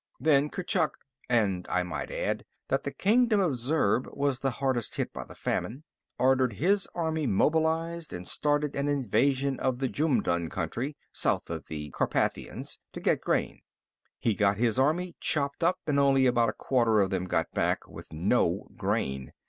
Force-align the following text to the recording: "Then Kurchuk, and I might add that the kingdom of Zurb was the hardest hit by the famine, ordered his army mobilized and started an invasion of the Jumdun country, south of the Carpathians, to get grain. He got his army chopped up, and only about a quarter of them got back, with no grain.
"Then 0.19 0.49
Kurchuk, 0.49 0.93
and 1.29 1.67
I 1.69 1.83
might 1.83 2.09
add 2.09 2.43
that 2.69 2.81
the 2.81 2.91
kingdom 2.91 3.39
of 3.39 3.55
Zurb 3.55 4.07
was 4.11 4.39
the 4.39 4.49
hardest 4.57 4.95
hit 4.95 5.13
by 5.13 5.25
the 5.25 5.35
famine, 5.35 5.83
ordered 6.17 6.53
his 6.53 6.87
army 6.95 7.27
mobilized 7.27 8.11
and 8.11 8.27
started 8.27 8.75
an 8.75 8.87
invasion 8.87 9.59
of 9.59 9.77
the 9.77 9.87
Jumdun 9.87 10.49
country, 10.49 10.97
south 11.13 11.51
of 11.51 11.67
the 11.67 11.91
Carpathians, 11.91 12.79
to 12.93 12.99
get 12.99 13.21
grain. 13.21 13.61
He 14.17 14.33
got 14.33 14.57
his 14.57 14.79
army 14.79 15.15
chopped 15.19 15.63
up, 15.63 15.77
and 15.85 15.99
only 15.99 16.25
about 16.25 16.49
a 16.49 16.53
quarter 16.53 16.99
of 16.99 17.11
them 17.11 17.25
got 17.25 17.51
back, 17.51 17.87
with 17.87 18.11
no 18.11 18.65
grain. 18.75 19.33